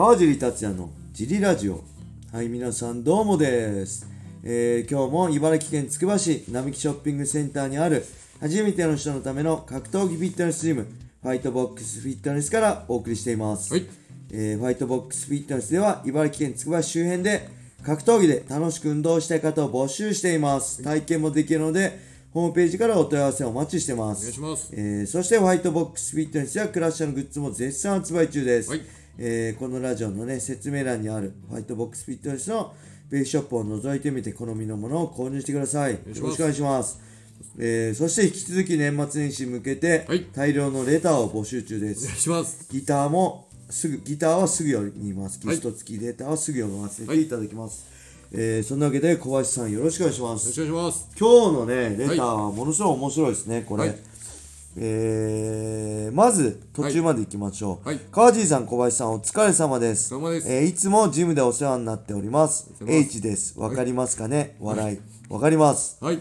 [0.00, 1.84] 川尻達也のジリラジオ。
[2.32, 4.08] はい皆さんどうもです、
[4.42, 8.06] えー今日も茨城県つくば市並木ショッピングセンターにある
[8.40, 10.86] 初めての人のための格闘技フィットネスジム
[11.22, 13.86] ファイトボックスフィットネスからお送りしています、はい。
[14.32, 17.50] えーファイトボックスフィットネスでは茨城県つくば市周辺で
[17.82, 20.82] 格闘技で楽しく運動したい方を募集しています。
[20.82, 21.98] 体験もできるので
[22.32, 24.20] ホームページからお問い合わせをお待ちしてます。
[24.20, 24.72] お願いします。
[24.74, 28.80] えーそしてホワイトボックスフィットネスやクラッシャーのグッズも絶賛発売中です、はい
[29.18, 32.72] えーこのラジオの、ね、説明欄にあるホワイトボックスフィットネスの
[33.10, 35.94] ベースショップを覗いてみて好みのものを購入してください。
[35.94, 37.00] よろしくお願いします。
[37.58, 42.66] えーそして引き続き年末年始に向けてはい大量のレターを募集中でお願いす、します。
[42.70, 47.86] ギターもすぐギターはすぐ読みますギスト付きレターはすぐ読ませていただきます、
[48.32, 50.58] えーそんなわけで小林さんよろしくお願いします。
[50.60, 51.08] よろしくお願いします。
[51.18, 53.98] 今日のねレターはものすごい面白いですねこれ、はい
[54.76, 58.00] えーまず途中まで行きましょう、はい。
[58.10, 60.10] 川尻さん小林さんお疲れ様です。
[60.10, 60.52] 様です。
[60.52, 62.70] えーいつもジムでお世話になっております。
[62.86, 63.58] H です。
[63.58, 64.98] わかりますかね、笑い。
[65.32, 66.20] わかります、はい。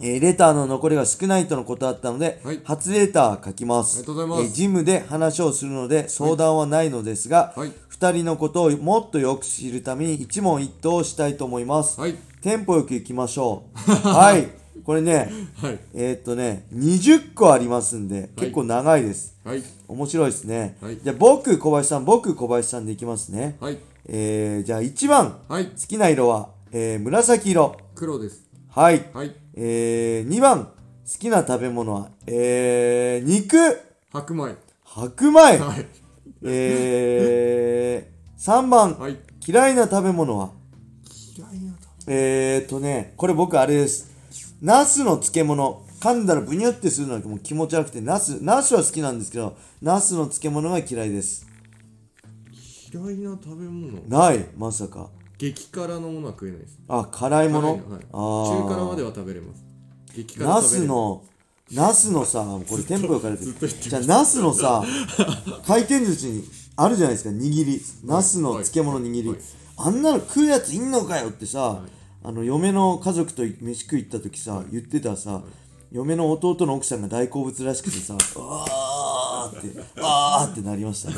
[0.00, 2.60] えーレターの残りが少ないとのことだったので、はい。
[2.64, 3.98] 初レター書きます。
[3.98, 4.42] ありがとうございます。
[4.42, 7.72] えージムで話をするので相談はないのですが、はい。
[7.98, 12.14] 2人のことをもっとよく知るために一問一答したいと思います、はい。
[12.42, 13.90] テンポよく行きましょう。
[14.08, 14.48] はい
[14.84, 15.78] これねはい。
[15.94, 19.62] えーっとね20個ありますんで結構長いです、はい。
[19.86, 20.98] 面白いですね、はい。
[21.02, 23.78] じゃあ僕小林さん僕小林さんでいきますね、はい。
[24.06, 25.66] えー、じゃあ1番はい。
[25.66, 27.76] 好きな色は、えー、紫色。
[27.94, 28.42] 黒です。
[28.70, 29.34] はい、はい。
[29.54, 30.70] えー、2番好
[31.18, 33.56] きな食べ物はえー、肉。
[34.12, 34.54] 白米。
[34.84, 35.86] 白米、はい。
[36.44, 39.16] えー、3番、はい。
[39.46, 40.50] 嫌いな食べ物は？
[41.36, 41.74] 嫌いな
[42.06, 44.10] えーっとね、これ僕あれです。
[44.60, 45.86] ナスの漬物。
[46.00, 51.44] 噛んだらブニュってするのがもう気持ち悪くて、ナス、ナスは好きなんですけど、ナスの漬物が嫌いです。
[52.92, 54.00] 嫌いな食べ物？
[54.08, 55.10] ない、まさか。
[55.38, 56.78] 激辛のものは食えないです。
[56.88, 57.80] あ、辛いもの、はい。
[57.80, 59.64] 中辛までは食べれます。
[60.14, 61.24] 激辛の、
[61.72, 64.84] ナスのさ、これテンポよくあるずっと言ってじゃあ、ナスのさ、
[65.66, 66.44] 回転寿司に
[66.76, 67.80] あるじゃないですか、握り。
[68.04, 69.28] ナスの漬物握り。
[69.28, 69.38] はい。
[69.76, 71.82] あんなの食うやついんのかよってさ、
[72.28, 75.40] あの、嫁の家族と飯食い行った時さ、言ってたさ、
[75.90, 78.26] 嫁の弟の奥さんが大好物らしくてさ、って、
[79.96, 81.16] あーってなりましたね。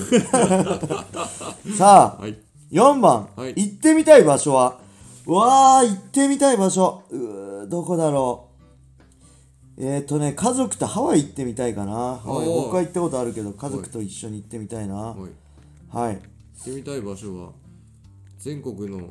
[1.76, 2.38] さあ、はい。
[2.70, 3.54] 4番、はい。
[3.56, 4.78] 行ってみたい場所は？
[5.26, 7.02] うわー行ってみたい場所。
[7.10, 8.46] うーどこだろ
[9.76, 9.82] う。
[9.84, 12.18] えっ、ー、とね家族とハワイ行ってみたいかな。
[12.18, 14.94] ハワイ僕は行ったことあるけど家族と一緒に行ってみたいな。
[14.94, 15.30] はい。
[15.92, 16.14] はい。
[16.14, 17.50] 行ってみたい場所は
[18.38, 19.08] 全国の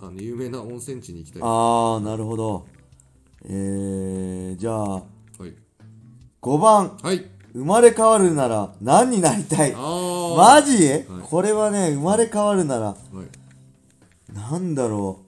[0.00, 1.42] あの有名な温泉地に行きたい。
[1.42, 1.48] は
[1.96, 2.66] あーなるほど。
[3.44, 5.02] えー、じゃあい。
[6.42, 6.96] 5番。
[7.02, 7.24] はい。
[7.54, 9.72] 生まれ変わるなら何になりたい？
[9.74, 14.34] ああマジ、これはね生まれ変わるならはい。
[14.34, 15.20] なんだろ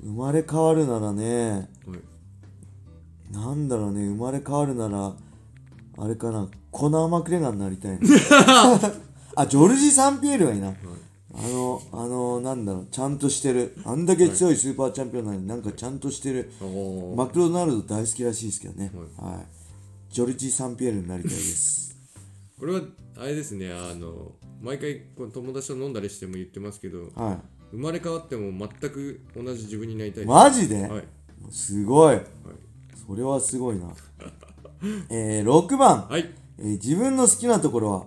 [0.00, 0.06] う。
[0.06, 3.32] 生まれ変わるならねはい。
[3.32, 4.06] なんだろうね。
[4.06, 5.14] 生まれ変わるなら
[5.98, 6.48] あれかな。
[6.70, 8.06] コナー・マクレガーになりたいな。
[9.34, 10.72] あジョルジ・サンピエールがいいな、
[11.34, 13.76] あのあのなんだろうちゃんとしてる。
[13.84, 16.52] あんだけ強いスーパーチャンピオンなのになんかちゃんとしてる、
[17.16, 19.42] マクドナルド大好きらしいですけどね、は
[20.10, 20.14] い。
[20.14, 21.96] ジョルジ・サンピエールになりたいです。
[22.60, 22.82] これは
[23.16, 27.40] あれですねあの毎回こう友達と飲んだりしても言ってますけどは
[27.72, 31.04] 生まれ変わっても全く同じ自分になりたいマジで、はい。
[31.50, 32.20] すごい。
[33.06, 33.94] それはすごいな。
[35.10, 36.30] えー、6番、はい。
[36.58, 38.06] えー自分の好きなところは？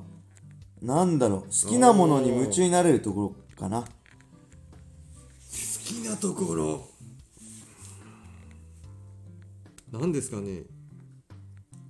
[0.81, 3.81] なんだろう好きなものに夢中になれるところかな。
[3.81, 3.87] 好
[5.83, 6.87] きなところ。
[9.91, 10.63] 何ですかね。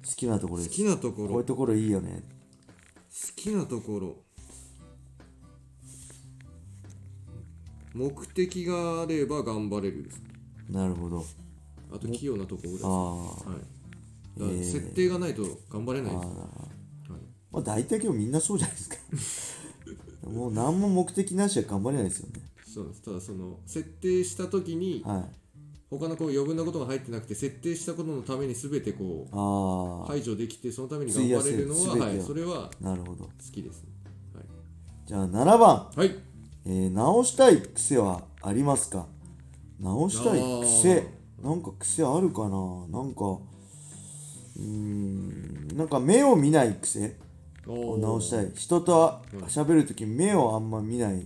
[0.05, 0.69] 好きなところです。
[0.69, 1.27] 好きなところ。
[1.27, 2.23] 好こういうところいいよね。
[3.45, 4.15] きなところ。
[7.93, 10.21] 目的があれば頑張れるです。
[10.67, 11.23] なるほど。
[11.93, 12.85] あと器用なところです。
[12.85, 13.35] あは
[14.35, 14.39] い。
[14.39, 16.33] だから設定がないと頑張れないです、は
[16.71, 16.74] い
[17.55, 18.95] まあ大体今日みんなそうじゃないですか。
[20.29, 22.41] もう何も目的なしは頑張れないですよね。
[22.65, 25.25] そうですただその設定した時にはい。
[25.87, 33.25] 他のこう余分なことが入ってなくて設定したことのために全てこう排除できてそのために頑張れるのは、はい、それはなるほど。
[33.25, 33.89] 好きですね。
[35.05, 35.59] じゃあ7番、
[35.95, 36.15] はい。
[36.65, 39.07] えー直したい癖はありますか？
[39.79, 41.07] 直したい癖。
[41.41, 42.87] なんか癖あるかな？
[42.89, 43.39] なんか
[44.57, 47.15] うーんなんか目を見ない癖
[47.67, 48.51] を直したい。
[48.55, 51.25] 人と喋るとき目をあんま見ない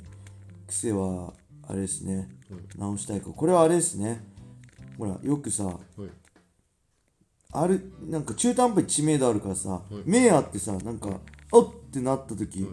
[0.68, 1.34] 癖は
[1.68, 2.30] あれですね。
[2.78, 3.30] 直したいか。
[3.32, 4.24] これはあれですね。
[4.98, 5.76] ほらよくさはい。
[7.52, 11.20] あるなんか中途半端に知名度あるからさ、目あってさなんか
[11.52, 12.68] おっってなった時、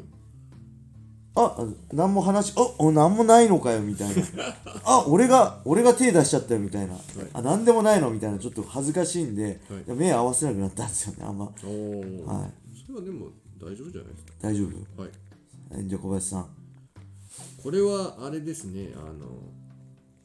[1.34, 4.22] あ何も話あお何もないのかよみたいな。
[4.84, 6.94] あ俺が俺が手出しちゃったよみたいな、
[7.32, 8.10] あ何でもないの？
[8.10, 8.38] みたいな。
[8.38, 9.96] ちょっと恥ずかしいんで、はい。
[9.96, 11.50] 目合わせなくなったんですよねあんま。
[11.64, 12.52] おお、はい。
[12.86, 13.28] それはでも
[13.60, 14.32] 大丈夫じゃないですか？
[14.42, 14.64] 大丈
[14.96, 15.02] 夫？
[15.02, 15.10] はい。
[15.72, 16.48] えじゃあ小林さん。
[17.62, 19.26] これはあれですねあの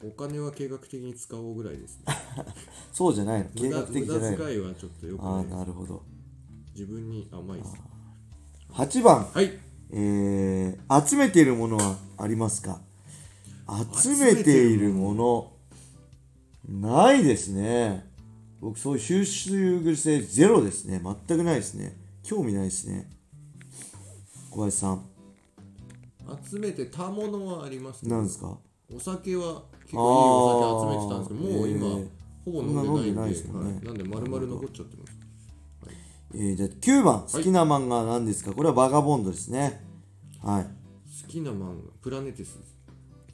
[0.04, 2.14] お金は計画的に使おうぐらいですね。
[2.92, 3.48] そうじゃないの？
[3.54, 4.38] 計画的じゃないの？
[4.38, 6.02] 無駄遣いはちょっとよくああないなるほど。
[6.74, 7.74] 自分に甘いです。
[8.70, 9.24] 8番。
[9.24, 9.50] はい。
[9.90, 12.80] えー、集めているものはありますか？
[14.00, 15.52] 集めているもの
[16.68, 18.10] ないですね。
[18.60, 21.00] 僕そういう収集癖ゼロですね。
[21.26, 21.96] 全くないですね。
[22.22, 23.10] 興味ないですね
[24.52, 25.02] 小林さん。
[26.50, 28.58] 集めてたものはありますけど何ですか？
[28.94, 31.86] お酒は結構いいお酒集めてたんですけどもう今、
[32.44, 33.74] ほぼ飲んでないんでないですもんね。
[33.76, 33.84] はい。
[33.84, 35.12] なんで丸々残っちゃってます。
[36.34, 38.52] えー、じゃあ9番好きな漫画は何ですか？
[38.52, 39.82] これはバガボンドですね。
[40.42, 40.64] はい。
[40.64, 40.70] 好
[41.28, 41.90] きな漫画。
[42.02, 42.76] プラネテスです。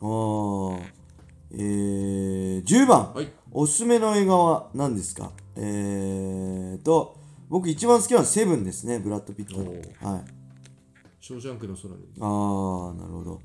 [0.00, 0.80] あー。
[1.50, 3.28] えー、10番、はい。
[3.50, 5.32] おすすめの映画は何ですか？
[5.56, 7.18] えーと
[7.48, 9.72] 僕一番好きなのはセブンですねブラッド・ピットの。
[10.04, 10.37] おはい
[11.20, 11.96] ショーシャンクの空に。
[12.20, 13.40] あーなるほど。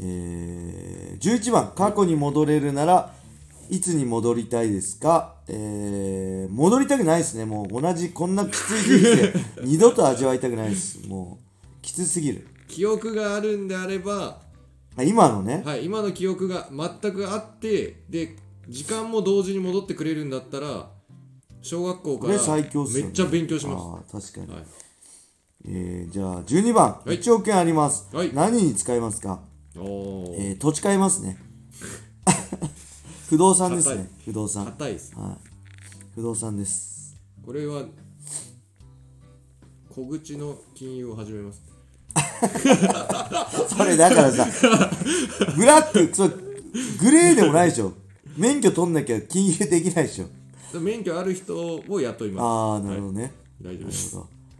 [0.00, 3.14] えー、11番過去に戻れるなら
[3.70, 5.34] いつに戻りたいですか？
[5.48, 7.44] えー、戻りたくないですね。
[7.44, 11.06] もう同じこんなきつい人生 二度と味わいたくないです。
[11.06, 12.46] もうきつすぎる。
[12.68, 14.40] 記憶があるんであれば
[14.96, 15.62] あ今のね。
[15.64, 18.36] はい今の記憶が全くあってで
[18.68, 20.90] 時間も同時に戻ってくれるんだったら
[21.62, 22.38] 小学校からめ
[23.00, 23.84] っちゃ勉強します。
[24.12, 24.64] ああ確かに、はい
[25.66, 27.18] えー、じゃあ12番、はい。
[27.18, 28.30] 1億円あります、はい。
[28.34, 29.40] 何に使いますか、
[29.76, 31.38] おおえー、土地買いますね。
[33.28, 34.08] 不動産ですね。
[34.24, 34.66] 不動産。
[34.66, 35.14] 硬いです。
[35.14, 35.48] はい。
[36.14, 37.16] 不動産です。
[37.44, 37.84] これは
[39.88, 41.62] 小口の金融を始めます。
[43.76, 44.46] それだからさ
[45.56, 46.40] ブラックそう
[47.00, 47.92] グレーでもないでしょ。
[48.36, 50.26] 免許取んなきゃ金融できないでしょ。
[50.78, 52.44] 免許ある人を雇います。
[52.44, 54.16] ああなるほどね、大丈夫です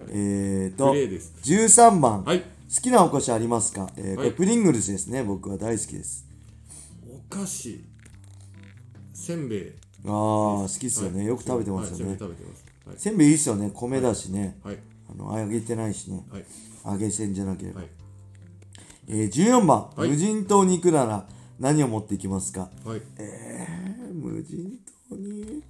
[0.08, 1.32] えーとグレーです。
[1.42, 2.40] 13番、はい。
[2.40, 2.46] 好
[2.82, 4.30] きなお菓子ありますか、えーこはい。
[4.30, 5.22] れプリングルスですね。
[5.22, 6.26] 僕は大好きです。
[7.08, 7.84] お菓子。
[9.12, 9.72] せんべい。
[10.06, 11.26] ああ好きっすよね、はい。
[11.26, 12.28] よく食べてますよね、は
[12.94, 13.70] い、せんべいいいいっすよね。
[13.74, 14.78] 米だしね、はい。
[15.10, 16.24] あの揚げてないしね。
[16.30, 16.44] はい。
[16.86, 17.90] 揚げせんじゃなければ、はい。
[19.08, 20.08] えー、14番、はい。
[20.10, 21.26] 無人島に行くなら
[21.58, 22.70] 何を持っていきますか？
[22.84, 23.02] はい。
[23.18, 24.78] えー、無人
[25.08, 25.62] 島に、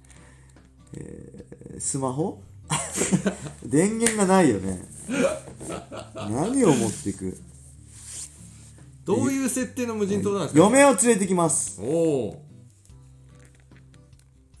[0.93, 2.43] えー、スマホ？
[3.65, 4.81] 電源がないよね。
[6.15, 7.37] 何を持っていく？
[9.05, 10.59] どういう設定の無人島なんですか？
[10.59, 11.79] 嫁を連れてきます。
[11.81, 12.45] おお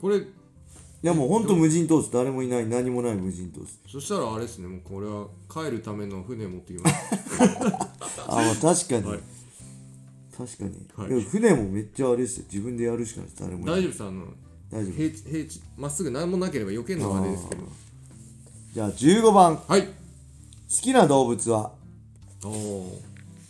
[0.01, 0.23] これい
[1.03, 2.11] やもうほんと無人島です。
[2.11, 2.67] 誰もいない。
[2.67, 3.79] 何もない無人島です。
[3.87, 6.95] そしたらあれですねもうこれは帰るための船持ってきます。
[8.27, 9.19] あまあ確かに、はい。
[10.37, 11.09] 確かに、はい。
[11.09, 12.45] でも船もめっちゃあれですよ。
[12.51, 13.41] 自分でやるしかないです。
[13.41, 13.75] 誰もいない。
[13.79, 14.03] 大丈夫です。
[14.03, 14.25] あの
[14.71, 14.93] 大丈夫。
[14.93, 17.63] 平地平地まっすぐ何もなければ避けるのはあれですけど
[18.73, 19.87] じゃあ15番好はい。
[20.69, 21.71] きな動物は？
[22.43, 23.01] おお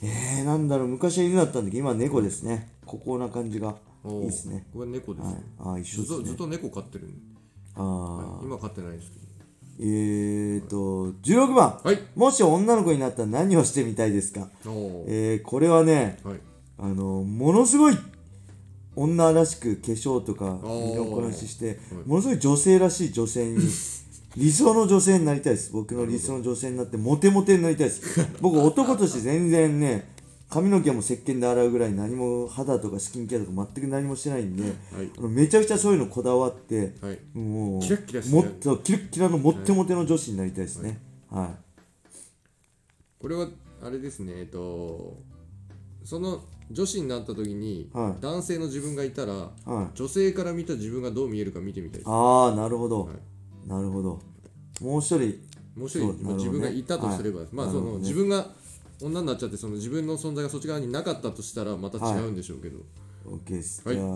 [0.01, 0.88] えー、なんだろう。
[0.88, 2.69] 昔は犬だったんだけど今は猫ですね。
[2.86, 3.75] ここな感じが。
[4.04, 4.66] おいいですね。
[4.74, 5.36] これ猫です、はい。
[5.60, 6.07] あー一緒ですね。
[6.07, 7.18] ずっとずっと猫飼ってるんで。
[7.75, 8.45] あー。
[8.45, 9.25] 今飼ってないですけど。
[9.81, 12.00] えーと16番はい。
[12.15, 14.48] もし女の子になったら何をしてみたいですか？
[14.65, 16.39] おおえー、これはねはい。
[16.77, 17.98] あのものすごい
[18.96, 20.88] 女らしく化粧とかー。
[20.91, 21.77] 身のこなししてはい。
[22.05, 23.58] ものすごい女性らしい女性に
[24.38, 25.71] 理想の女性になりたいです。
[25.71, 28.01] 僕の理想の女性になってモテモテになりたいです。
[28.41, 30.07] 僕男として全然ね
[30.50, 35.12] 髪の毛も石鹸で洗うぐらい何も肌とかスキンケアとか全く何もしてないんで、はい。
[35.17, 37.19] あのめちゃくちゃそういうのこだわってはい。
[37.33, 41.01] もうキラッキラしてもっとキラッキラのモッテモテの女子になりたいですね。
[41.29, 41.50] はい、
[43.19, 43.48] これは
[43.81, 45.17] あれですねえっと
[46.03, 48.21] その女子になった時に、はい。
[48.21, 49.33] 男性の自分がいたら
[49.65, 49.98] はい。
[49.98, 52.09] 女性から見た自分がどう見えるか見てみたいです。
[52.09, 53.15] ああなるほど、はい
[53.68, 54.20] なるほど。
[54.82, 55.39] もう一人。
[55.75, 58.48] もう一人、自分がいたとすれば、まあその、自分が
[59.01, 62.80] 女になっちゃってその自分の存在がそっち側になかったとしたらまた違うんでしょうけど。
[63.25, 63.96] OK です、はい。
[63.96, 64.08] じゃあ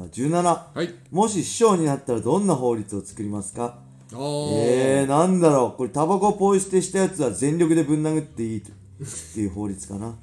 [0.41, 0.41] 17
[0.73, 3.79] はい、もし師匠になったらどんな法律を作りますか？
[4.11, 5.77] えー、なんだろう。
[5.77, 8.73] これタバコポイ捨てしたやつは全力でぶん殴っていいとっ
[9.33, 10.15] ていう法律かな。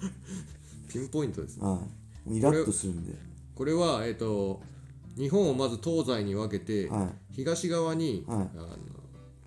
[0.88, 1.66] ピンポイントですね。
[1.66, 1.78] は
[2.28, 2.38] い。
[2.38, 3.12] イラッとするんで。
[3.54, 4.60] これはえっ、と
[5.16, 7.34] 日本をまず東西に分けて、はい。
[7.34, 8.38] 東側に、はい。
[8.38, 8.76] あのも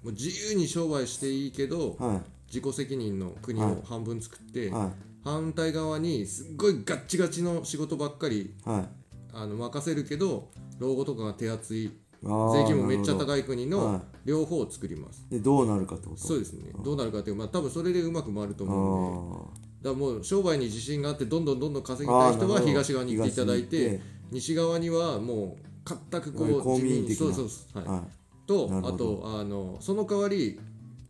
[0.05, 3.71] う自由に商売していいけど、は自己責任の国はい。
[3.73, 4.89] を半分作って、いはい。
[5.23, 8.87] 反対側にすっごいガッチガチの仕事ばっかりはい。
[9.33, 10.49] あの任せるけど
[10.79, 11.91] 老後とかが手厚い
[12.23, 12.29] 税
[12.65, 13.69] 金もめっちゃ高い国はい。
[13.69, 16.17] の両方を作ります、どでどうなるかってこと？
[16.17, 16.71] そうですね。
[16.83, 19.59] どうなるかっていうまあ多分それでうまく回ると思うんで。
[19.81, 25.69] だからもう商売に自信があってどんどんどんどん稼ぎたい人は東側に行っていただいて西側にはもう
[26.11, 27.25] 全くこう公民的な。
[27.25, 27.87] そうそうそう、はい。
[27.87, 28.03] は
[28.47, 30.59] とあとあのその代わり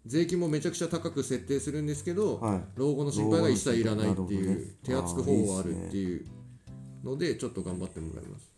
[0.06, 2.62] 税金もめちゃくちゃ高く設定するんですけど、いはい。
[2.76, 6.26] 老後の心配が一切いらないっていう、ね手厚く方法があるっていう
[7.04, 8.50] のでちょっと頑張ってもらいます。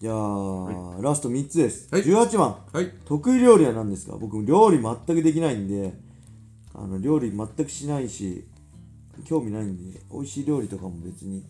[0.00, 2.02] じゃあ、ラスト3つです、はい。
[2.02, 2.56] 18番。
[2.72, 2.90] はい。
[3.04, 4.16] 得意料理は何ですか？
[4.16, 5.92] 僕料理全くできないんで
[6.74, 8.44] あの料理全くしないし
[9.24, 11.44] 興味ないんで美味しい料理とかも別に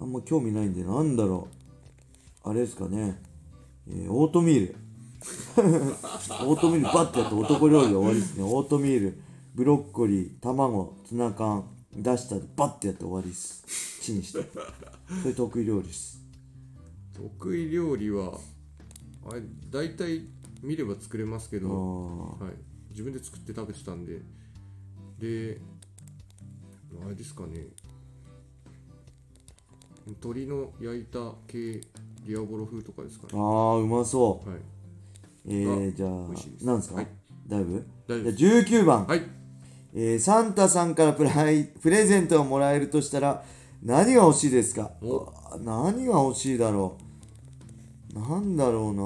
[0.00, 1.48] あんま興味ないんでなんだろ
[2.44, 2.50] う。
[2.50, 3.20] あれですかね、
[3.88, 4.76] えーオートミール。
[6.46, 8.44] オートミールバッてやって男料理で終わりですね。
[8.44, 9.20] オートミール
[9.54, 13.64] ブロッコリー卵ツナ缶出したらバッてやって終わりです。
[14.02, 14.44] チンして。
[15.22, 16.20] それ得意料理です。
[17.12, 18.38] 得意料理は
[19.28, 20.22] あれ大体
[20.62, 22.44] 見れば作れますけあど、ー。
[22.44, 22.54] はい、
[22.90, 24.22] 自分で作って食べてたんで。
[25.18, 25.60] で
[27.04, 27.66] あれですかね
[30.08, 31.80] 鶏の焼いた系
[32.26, 33.30] リアボロ風とかですかね。
[33.34, 34.48] あーうまそう。
[34.48, 34.58] はい。
[35.46, 36.64] えー、じゃ美味しいです。
[36.64, 37.08] あ、なんですか、はい。
[37.48, 37.86] だいぶ？
[38.06, 39.22] 大丈夫じゃあ19番、はい。
[39.94, 43.42] えーサンタさんからプライプレゼントをもらえるとしたら
[43.82, 44.90] 何が欲しいですか？
[45.02, 45.32] お。
[45.50, 46.96] あ何が欲しいだろ
[48.14, 48.18] う？
[48.18, 49.02] なんだろうな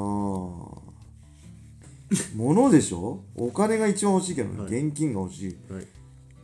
[2.35, 3.21] 物でしょ？
[3.37, 4.85] お金が一番欲しいけどね、はい。
[4.87, 5.57] 現金が欲しい。
[5.73, 5.87] はい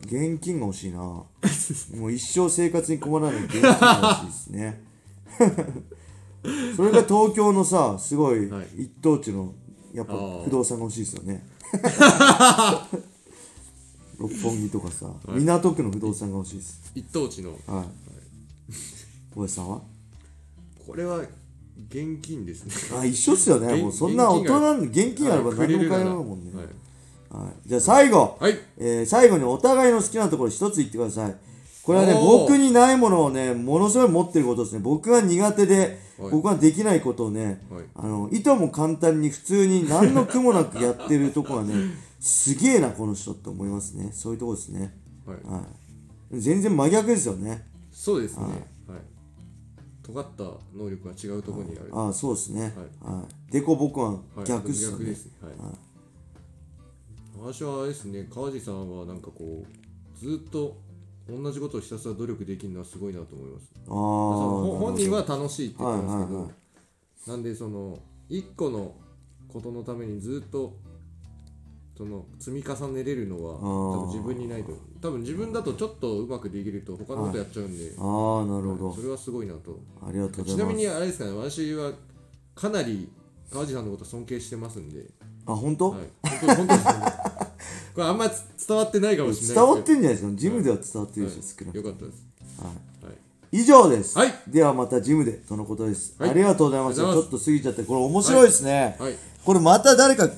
[0.04, 0.98] 現金が欲しいな。
[1.96, 4.82] もう一生生活に困らない現金が欲しいですね。
[6.76, 8.66] それが東京のさすごいはい。
[8.84, 9.52] 一等地の
[9.92, 10.44] やっぱあー。
[10.44, 11.46] 不動産が欲しいですよね。
[14.18, 16.90] 六本木とかさ、港区の不動産が欲しいです。
[16.94, 17.50] 一等地の。
[17.66, 17.84] はい。
[19.32, 19.80] 小林さんは？
[20.84, 21.18] これは
[21.88, 22.72] 現金ですね。
[22.98, 23.74] あ一緒っすよね。
[23.74, 26.66] 現もうそんな大人なんで現金あれば何でも買えるもんね、はい
[27.30, 28.58] はい、じゃあ最後、はい。
[28.78, 31.36] えー最後にお互いの好きなところ一つ言ってください。
[31.82, 34.80] これはね僕にないものをねものすごい持ってることですね。
[34.82, 36.30] 僕が苦手で、はい。
[36.30, 37.84] 僕ができないことをね、はい。
[37.94, 41.74] あのいとも簡単に普通に何の苦もなくやってるとこはね
[42.20, 44.10] すげえなこの人って思いますね。
[44.12, 44.94] そういうとこですね。
[45.26, 45.36] はい。
[45.50, 46.40] はい。
[46.40, 47.66] 全然真逆ですよね。
[47.92, 48.44] そうですね。
[48.44, 49.00] はい。
[50.02, 50.44] 尖った
[50.74, 51.90] 能力が違うところにある。
[51.92, 52.74] ああそうですね。
[53.02, 53.52] はい。
[53.52, 55.28] でこ僕ははい逆っすよね、逆です。
[55.42, 55.52] はい
[57.50, 60.76] 私はあれですね川地さんはなんかこうずっと
[61.26, 63.72] 同じことをひたすら努力できるのはすごいなと思います。
[63.88, 63.94] ああ
[64.78, 66.50] 本人は楽しいって言ってますけど、はいはいは
[67.26, 67.30] い。
[67.30, 68.94] なんでその一個の
[69.50, 70.76] ことのためにずっと
[71.96, 74.72] その積み重ねれるのは多分自分にないと。
[75.00, 78.94] 多分自分だとちょっとうまくできると他のことやっちゃうんで、ああなるほど。
[78.94, 79.80] それはすごいなと。
[80.06, 81.92] ありがとうちなみにあれですかね私は
[82.54, 83.10] かなり
[83.50, 85.06] 川地さんのこと尊敬してますんで、
[85.46, 87.17] あ本当、はい、本当に本当ですね
[87.98, 90.30] これあんまつ伝わってないかもしれない伝わってんじゃないですか？
[90.36, 92.24] ジムでは伝わってるでしょ、少なくよかったです。
[92.62, 92.68] はい。
[93.06, 93.14] はい
[93.50, 94.32] 以上です、はい。
[94.46, 96.30] ではまたジムでとのことです、はい。
[96.30, 99.14] ありがとうございましたありがとうごちょっと過ぎちゃってこれ面白いですね、はい。
[99.44, 100.32] これまた誰か違う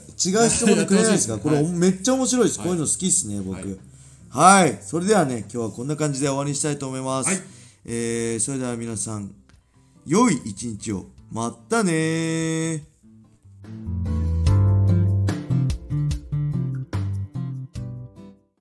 [0.48, 1.42] 質問でくれないですか、はい。
[1.42, 3.78] これめっちゃ面白いです、こういうの好きっすね僕。
[4.30, 7.40] はい、それではね今日はこんな感じで終わりにしたいと思います、はい。
[7.84, 9.34] えーそれでは皆さん
[10.06, 11.04] 良い一日を。
[11.30, 12.80] またねー